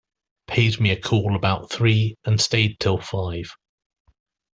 Paid 0.47 0.79
me 0.81 0.89
a 0.89 0.99
call 0.99 1.35
about 1.35 1.69
three 1.71 2.15
and 2.25 2.41
stayed 2.41 2.79
till 2.79 2.97
five. 2.97 3.55